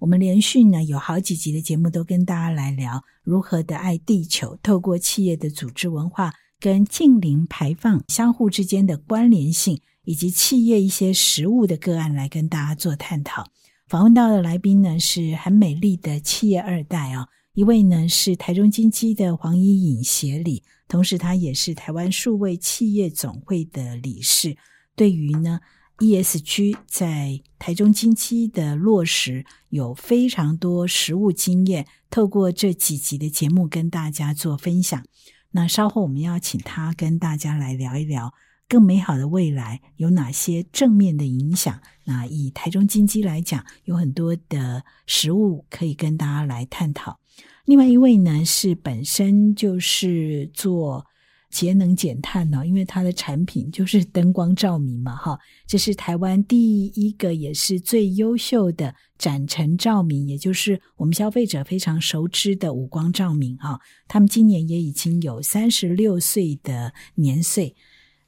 [0.00, 13.44] 我们连续呢有好几集的节目都跟大家来聊如何的爱地球，透过企业的组织文化跟近零排放相互之间的关联性，以及企业一些实物的个案来跟大家做探讨。
[13.88, 20.62] 访问到的来宾呢是很美丽的企业二代啊，一位呢是台中金基的黄怡颖协理。
[20.88, 24.56] 同时，他也是台湾数位企业总会的理事。
[24.96, 25.60] 对于呢
[26.00, 31.86] ESG 在台中经期的落实，有非常多实务经验。
[32.08, 35.04] 透过这几集的节目，跟大家做分享。
[35.50, 38.32] 那稍后我们要请他跟大家来聊一聊
[38.66, 41.80] 更美好的未来有哪些正面的影响。
[42.04, 47.20] 那以台中经济来讲，有很多的实物可以跟大家来探讨。
[47.66, 51.06] 另外一位呢，是本身就是做
[51.50, 67.74] 节能减碳的，因为它的产品就是灯光照明嘛，哈，这是台湾第一个也是最优秀的展成照明，也就是我们消费者非常熟知的五光照明，哈，他们今年也已经有三十六岁的年岁，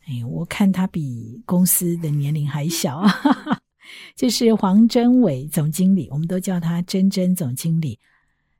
[0.06, 3.14] 哎，我看他比公司的年龄还小啊，
[4.16, 7.98] 这是黄真伟总经理，我们都叫他真真总经理。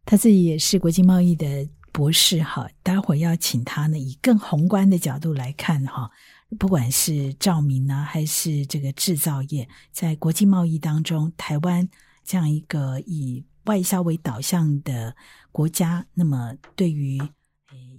[0.05, 6.11] 他自己也是国际贸易的博士，哈，待会儿要请他呢，以更宏观的角度来看，哈，
[6.59, 11.89] 不管是照明呢，还是这个制造业，在国际贸易当中，台湾
[12.25, 15.15] 这样一个以外销为导向的
[15.53, 17.23] 国家，那么对于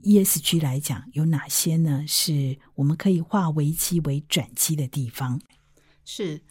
[0.03, 2.03] ESG 来讲，有哪些呢？
[2.07, 5.39] 是我们可以化危机为转机的地方？
[6.03, 6.41] 是。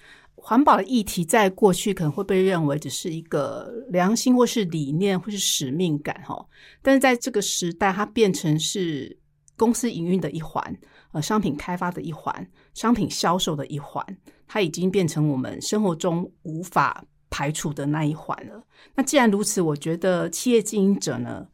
[0.44, 6.44] 环保的议题在过去可能会被认为只是一个良心或是理念或是使命感哈，
[6.82, 9.16] 但是在这个时代，它变成是
[9.56, 10.76] 公司营运的一环，
[11.12, 12.44] 呃，商品开发的一环，
[12.74, 14.04] 商品销售的一环，
[14.48, 18.60] 它已经变成我们生活中无法排除的那一环了。
[18.96, 21.46] 那既然如此，我觉得企业经营者呢，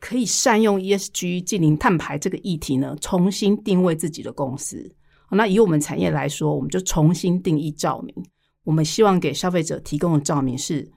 [0.00, 4.90] 可以善用 ESG 近零碳排这个议题呢，重新定位自己的公司。
[5.30, 8.14] 那以我们产业来说，我们就重新定义照明。
[8.62, 10.90] 我们希望给消费者提供的照明是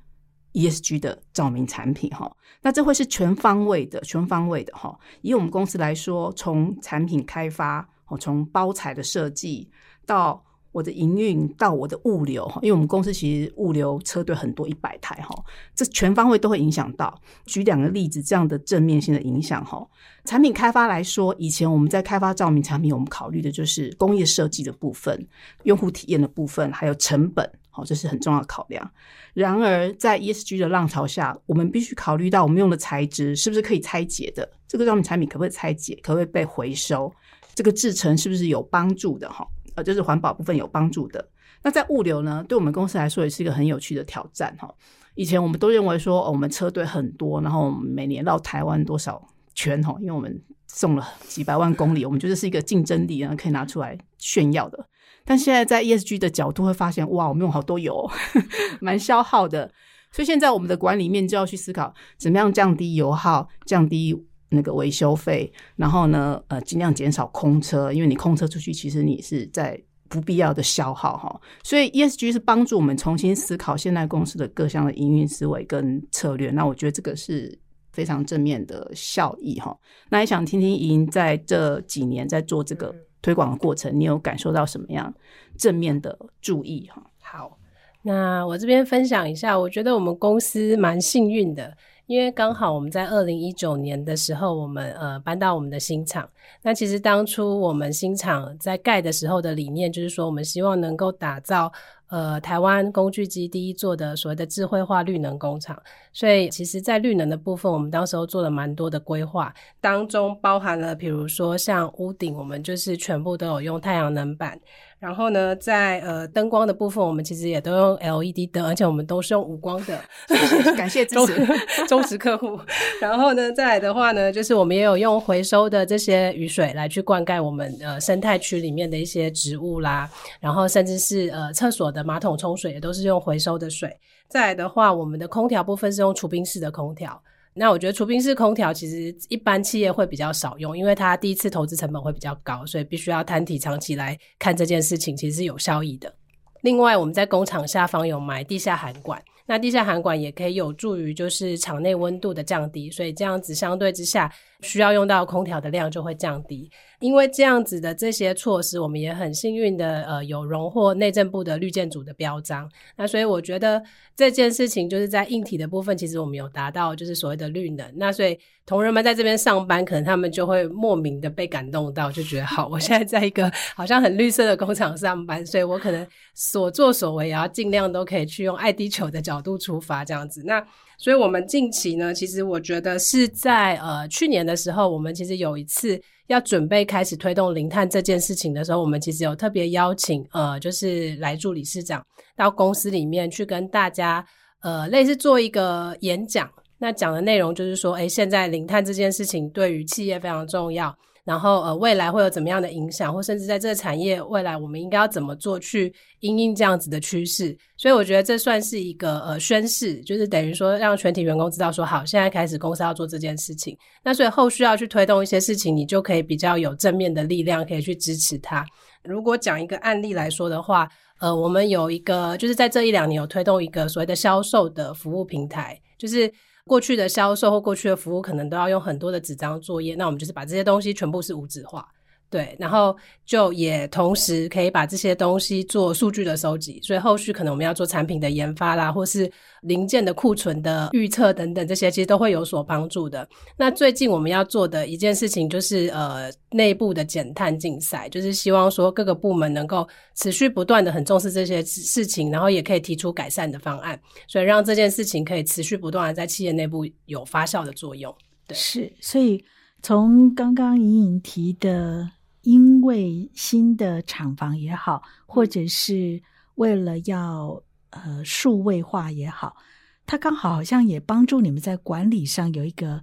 [0.54, 2.32] ESG 的照明产品，哈。
[2.62, 4.98] 那这会是全方位的、全方位的，哈。
[5.22, 9.70] 以我们公司来说，从产品开发，哦，从包材的设计
[10.06, 10.44] 到。
[10.78, 15.36] 我的营运到我的物流，因为我们公司其实物流车队很多，一百台哈，
[15.74, 17.20] 这全方位都会影响到。
[17.48, 19.84] 举两个例子，这样的正面性的影响哈。
[20.24, 25.28] 产品开发来说，以前我们在开发照明产品，我们考虑的就是工业设计的部分、
[25.64, 28.92] 用户体验的部分，还有成本，好，这是很重要的考量。
[29.34, 37.12] 然而，在 ESG 的浪潮下，我们必须考虑到我们用的材质是不是可以拆解的，这个照明产品可不可以拆解，可不可以被回收，
[37.56, 39.44] 这个制成是不是有帮助的哈。
[39.78, 41.30] 呃，就是环保部分有帮助的。
[41.64, 44.68] 那在物流呢，对我们公司来说也是一个很有趣的挑战哈。
[45.14, 49.24] 以前我们都认为说，我们车队很多，然后每年绕台湾多少
[49.54, 54.88] 圈哈，因为我们送了几百万公里，我们觉得是一个竞争力啊，可以拿出来炫耀的。
[55.24, 58.10] 但现在在 ESG 的角度会发现，哇，我们用好多油，
[58.82, 59.72] 蛮消耗的。
[60.12, 64.26] 所以现在我们的管理面就要去思考，怎么样降低油耗，降低。
[64.50, 71.42] 那个维修费，然后呢，呃，尽量减少空车，因为你空车出去，其实你是在不必要的消耗哈。
[71.64, 76.50] 所以 ESG 是帮助我们重新思考现代公司的各项的营运思维跟策略。
[76.52, 77.60] 那我觉得这个是
[77.92, 79.78] 非常正面的效益哈。
[80.10, 85.14] 那也想听听莹在这几年在做这个推广的过程，你有感受到什么样
[85.58, 87.04] 正面的注意哈？
[87.22, 87.58] 好，
[88.04, 91.76] 那我这边分享一下，我觉得我们公司蛮幸运的。
[92.08, 96.28] 因为刚好我们在二零一九年的时候，我们呃搬到我们的新厂。
[96.62, 101.72] 那其实当初我们新厂在盖的时候的理念，就是说我们希望能够打造
[102.10, 105.82] 呃台湾工具机第一座的所谓的智慧化绿能工厂。
[106.14, 114.60] 所以其实，在绿能的部分，我们当时候做了蛮多的规划，当中包含了比如说像屋顶，我们就是全部都有用太阳能板。
[115.00, 120.00] 然后呢，在呃灯光的部分，我们其实也都用 LED 灯，而且我们都是用无光的。
[120.76, 121.46] 感谢支持
[121.88, 122.60] 忠实客户。
[123.00, 130.10] 然后呢，再来的话呢，就是我们也有用回收的这些雨水来去灌溉我们呃生态区里面的一些植物啦。
[130.40, 133.94] 然后甚至是呃厕所的马桶冲水也都是用回收的水。
[134.30, 137.22] 再来的话，我们的空调部分是用除冰式的空调。
[137.54, 146.14] 那我觉得除冰式空调其实一般企业会比较少用，因为它第一次投资成本会比较高，所以必须要摊体长期来看这件事情，其实是有效益的。
[146.62, 156.70] 另外，我们在工厂下方有埋地下涵管，那地下涵管也可以有助于就是场内温度的降低，所以这样子相对之下需要用到空调的量就会降低。
[157.00, 162.68] 因为这样子的这些措施，我们也很幸运的呃有荣获内政部的绿建组的标章。
[162.96, 163.82] 那所以我觉得
[164.16, 167.88] 这件事情就是在硬体的部分，其实我们有达到就是所谓的绿能。
[167.98, 168.36] 那所以
[168.66, 180.42] 同仁们在这边上班，可能他们就会莫名的被感动到，就觉得好，我现在在一个好像很绿色的工厂上班，所以我可能所作所为也要尽量都可以去用爱地球的角角度出发，这样子。
[180.44, 180.66] 那
[180.98, 186.02] 所以我们近期呢，其实我觉得是在呃去年的时候，我们其实有一次。
[186.28, 192.06] 要准备开始推动零碳这件事情的时候，我们其实有特别邀请呃，就是来助理事长
[192.36, 194.26] 到公司里面去跟大家
[194.62, 196.52] 呃，类似做一个演讲。
[196.80, 200.94] 那讲的内容就是说，哎，现在零碳这件事情对于企业非常重要。
[201.28, 207.54] 然后呃，未来会有怎么样的影响，或甚至在这个产业未来，我们应该要怎么做去应应这样子的趋势？
[207.76, 213.78] 所以我觉得这算是一个呃宣誓，就是等于说让全体员工知道说，好，现在开始公司要做这件事情。
[214.02, 218.66] 那所以后续要去推动一些事情，你就可以比较有正面的力量可以去支持它。
[219.04, 220.88] 如果讲一个案例来说的话，
[221.20, 226.32] 呃，我们有一个就是在这一两年有推动一个所谓的销售的服务平台，就是。
[226.68, 231.88] 过去的销售或过去的服务可能都要用很多的纸张作业，那我们就是把这些东西全部是无纸化。
[232.30, 232.94] 对，然后
[233.26, 239.32] 就也同时可以把这些东西做数据的收集，所以后续可能我们要做产品的研发啦，或是
[239.62, 243.26] 零件的库存的预测等等，这些其实都会有所帮助的。
[243.56, 253.98] 那最近我们要做的一件事情就是呃内部的减碳竞赛，就是希望说各个部门能够持续不断的很重视这些事情，然后也可以提出改善的方案，
[254.28, 258.14] 所以让这件事情可以持续不断的在企业内部有发酵的作用。
[258.46, 259.42] 对，是，所以
[259.82, 262.06] 从刚刚莹莹提的。
[262.48, 266.22] 因为新的厂房也好，或者是
[266.56, 269.58] 为了要呃数位化也好，
[270.06, 273.02] 它刚好好像也帮助你们在管理上有一个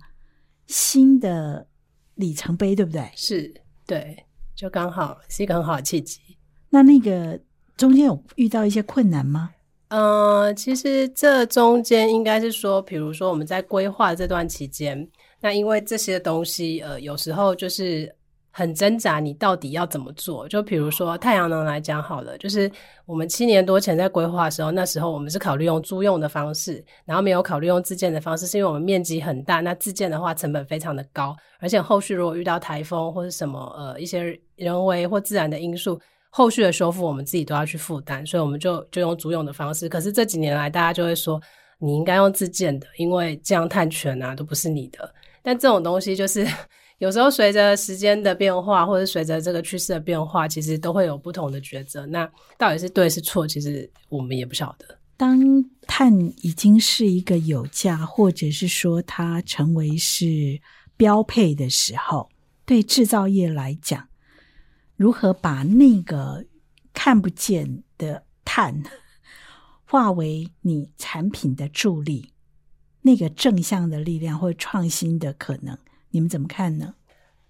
[0.66, 1.66] 新的
[2.14, 3.12] 里程碑，对不对？
[3.14, 3.52] 是，
[3.86, 4.24] 对，
[4.54, 6.18] 就刚好是一个很好的契机。
[6.70, 7.38] 那那个
[7.76, 9.50] 中间有遇到一些困难吗？
[9.88, 15.06] 呃，其实这中间应该是说，比如说我们在规划这段期间，
[15.42, 18.10] 那因为这些东西，呃，有时候就是。
[18.56, 20.46] 很挣扎，你到底要怎么做？
[20.46, 22.70] 就比如说太阳能来讲好了，就是
[23.04, 39.88] 我们七年多前在规划的时候，那时候我们是考虑用租用的方式，然后没有考虑用自建的方式，是因为我们面积很大，那自建的话成本非常的高，而且后续如果遇到台风或者什么呃一些人为或自然的因素，后续的修复我们自己都要去负担，所以我们就就用租用的方式。
[39.88, 41.42] 可是这几年来，大家就会说
[41.80, 45.12] 你应该用自建的，因为这样碳权啊都不是你的。
[45.42, 46.46] 但这种东西就是。
[46.98, 52.06] 有时候随着时间的变化，或者随着这个趋势的变化，其实都会有不同的抉择。
[52.06, 54.98] 那到底是对是错，其实我们也不晓得。
[55.16, 55.40] 当
[55.82, 56.12] 碳
[56.42, 60.60] 已经是一个有价，或者是说它成为是
[60.96, 62.28] 标配的时候，
[62.64, 64.08] 对制造业来讲，
[64.96, 66.44] 如何把那个
[66.92, 68.82] 看不见的碳
[69.84, 72.30] 化为你产品的助力，
[73.02, 75.76] 那个正向的力量或创新的可能？
[76.14, 76.94] 你们怎么看呢？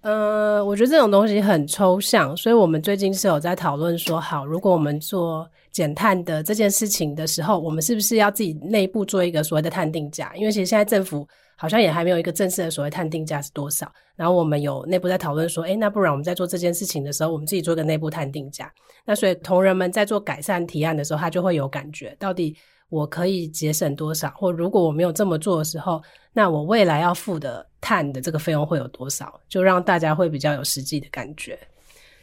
[0.01, 10.33] 呃，我觉得这种东西很抽象，所以我们最近是有在讨论说，好，如果我们做减碳的这件事情的时候，我们是不是要自己内部做一个所谓的碳定价？
[10.35, 13.91] 因为其实现在政府好像也还没有一个正式的所谓碳定价是多少。
[14.17, 18.73] 然后我们有内部在讨论说，哎，那不然我们在做这件事情的时候，我们自己做个内部碳定价。
[19.05, 22.57] 那所以同仁们在做改善提案的时候，他就会有感觉，到底。
[22.91, 24.31] 我可以节省多少？
[24.37, 26.01] 或如果我没有这么做的时候，
[26.33, 29.39] 那我未来要付的看的这个费用会有多少？
[29.47, 31.59] 就让大家会比较有实际的感觉。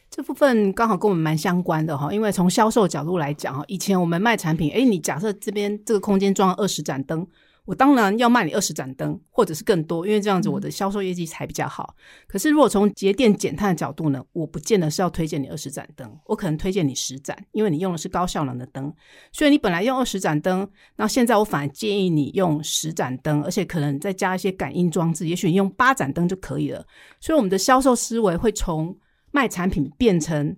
[0.09, 7.27] 这部分刚好跟我们蛮相关的哈，因为从销售角度来讲哈，以前我们卖产品，哎，你假设这边这个空间装二十盏灯。
[7.65, 11.95] 我当然要卖你二十盏灯，或者是更多，因为这样子我的销售业绩才比较好。
[12.27, 18.91] 可是如果从节电减碳的角度呢，我不见得是要推荐你二十盏灯，我可能推荐你十盏，因为你用的是高效能的灯。
[19.31, 26.83] 所以你本来用二十盏灯，那现在我反而建议你用十盏灯，而且可能再加一些感应装置，也许你用八盏灯就可以了。
[27.19, 28.97] 所以我们的销售思维会从
[29.29, 30.57] 卖产品变成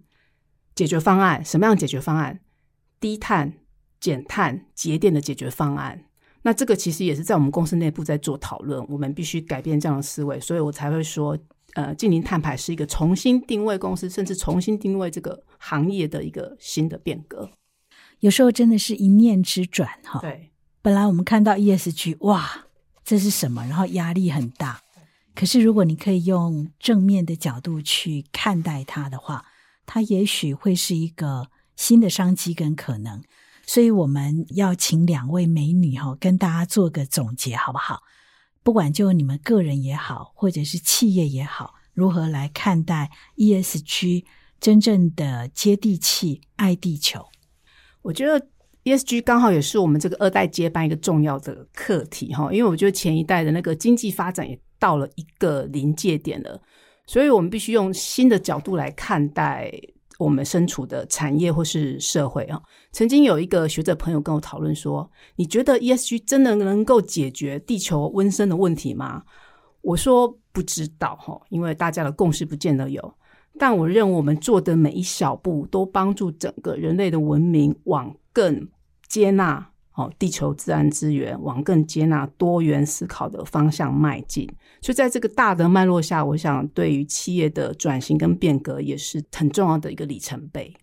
[0.73, 2.39] 解决方案，什么样的解决方案？
[3.01, 3.53] 低碳、
[3.99, 6.05] 减碳、节电的解决方案。
[6.43, 11.37] 那这个其实也是在我们公司内部在做讨论，我们必须改变这样的思维，所以我才会说，
[11.73, 17.49] 呃，近零碳排是一个重新定位公司，甚至重新定位这个行业的一个新的变革。
[18.19, 20.19] 有时候真的是一念之转，哈。
[20.19, 22.65] 对，本来我们看到 ESG，哇，
[23.05, 24.81] 这是什么，然后压力很大。
[25.33, 29.45] 可是如果你可以用正面的角度去看待它的话，
[29.85, 33.23] 它也许会是一个新的商机跟可能。
[33.65, 38.01] 所以我们要请两位美女哈，跟大家做个总结，好不好？
[38.61, 44.25] 不管就你们个人也好，或者是企业也好，如何来看待 ESG
[44.59, 47.25] 真正的接地气、爱地球？
[48.01, 48.47] 我觉得
[48.83, 56.61] ESG 刚好也是我们这个二代接班一个重要的课题哈，因为我觉得前一代的那个经济发展也到了一个临界点了，
[57.07, 59.71] 所以我们必须用新的角度来看待。
[60.19, 69.23] 我们身处的产业或是社会啊，曾经有一个学者朋友跟我讨论说：“你觉得 ESG 真的能够解决地球温升的问题吗？”
[69.81, 73.13] 我说：“不知道哈，因为大家的共识不见得有。
[73.57, 78.69] 但我认为我们做的每一小步，都帮助整个人类的文明往更
[79.07, 84.49] 接纳。”哦，地球自然资源往更接纳多元思考的方向迈进，
[84.81, 90.73] 所以在这个大的脉络下，我想对于企业的转型跟变革也是很重要的一个里程碑。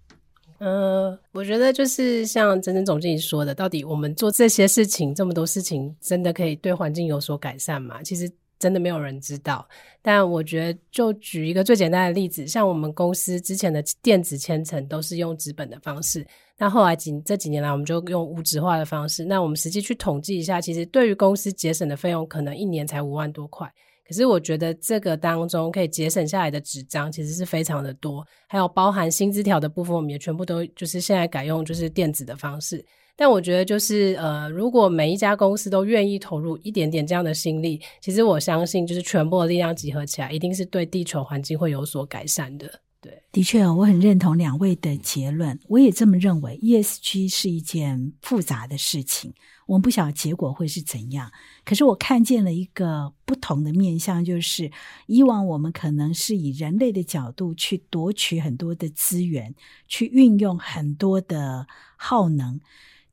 [0.59, 8.03] 呃，我觉得就是像真真总经理说的，到底我们做这些事情，这么多事情，真的可以对环境有所改善吗？
[8.03, 8.31] 其实。
[8.61, 9.67] 真的没有人知道，
[10.03, 16.27] 但我觉得就举一个最简单的例子，像我们公司之前的电子签程都是用纸本的方式，
[16.61, 19.25] 那后来几这几年来，我们就用无纸化的方式。
[19.25, 23.67] 那我们实际去统计一下，其实对于公司节省的费用，可能一年才五万多块。
[24.07, 32.85] 可是我觉得这个当中可以节省下来的纸张，其实是非常的多，还有包含薪资条的部分，我们也全部都就是现在改用就是电子的方式。
[33.17, 42.71] 但我觉得，就是呃，如果每一家公司都愿意投入一点点这样的心力，其实我相信，就是全部的力量集合起来，一定是对地球环境会有所改善的。
[43.03, 46.59] 对，的确，我很认同两位的结论，我也这么认为。
[46.59, 49.33] ESG 是一件复杂的事情，
[49.65, 51.33] 我们不晓得结果会是怎样。
[51.65, 54.71] 可是我看见了一个不同的面向，就是
[55.07, 59.55] 以往我们可能是以人类的角度去夺取很多的资源，
[59.89, 61.67] 去运用很多的
[61.97, 62.61] 耗能。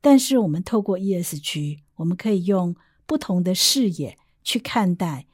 [0.02, 2.76] 但是我们透过 ESG，我们可以用
[3.06, 5.24] 不同的视野去看待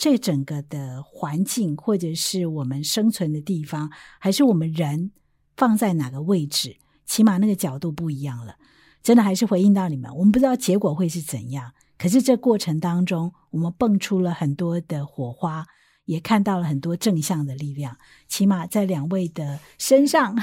[0.00, 5.12] 这整个的环境，或者是我们生存的地方，还是我们人
[5.58, 8.56] 放在哪个位置，起码那个角度不一样了。
[9.02, 15.66] 真的还是回应到你们，我们不知道结果会是怎样，可是这过程当中，我们蹦出了很多的火花，
[16.06, 17.98] 也看到了很多正向的力量。
[18.26, 20.34] 起码在两位的身上。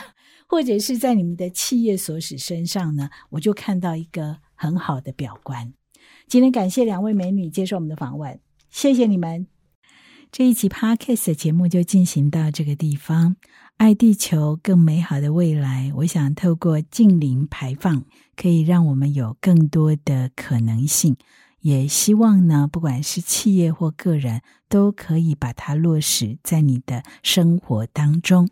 [0.49, 5.73] 或者是在你们的企业所使身上呢，我就看到一个很好的表观。
[6.25, 8.39] 今天感谢两位美女接受我们的访问，
[8.77, 9.47] 谢谢你们。
[10.31, 13.35] 这一集 Podcast 的节目就进行到这个地方。
[13.77, 18.03] 爱地球更美好的未来，我想透过近零排放，
[18.35, 21.15] 可以让我们有更多的可能性。
[21.61, 28.47] 也希望呢，不管是企业或个人，都可以把它落实在你的生活当中。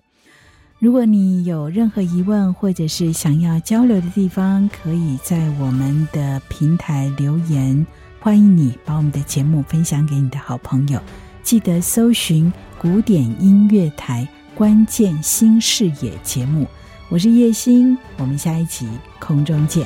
[0.79, 7.86] 如果你有任何疑问，或者是想要交流的地方，可以在我们的平台留言。
[8.25, 11.00] 欢迎你把我们的节目分享给你的好朋友。
[11.44, 16.65] 记得搜寻古典音乐台关键新视野节目。
[17.10, 18.89] 我是叶欣，我们下一集
[19.20, 19.86] 空中见。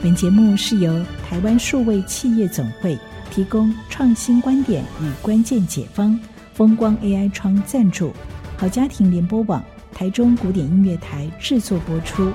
[0.00, 2.96] 本节目是由台湾数位企业总会
[3.32, 6.16] 提供创新观点与关键解方，
[6.54, 8.12] 风光 AI 窗赞助，
[8.60, 12.30] 好家庭联播网台中古典音乐台制作播出。